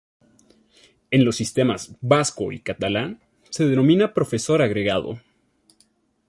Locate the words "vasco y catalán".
2.01-3.21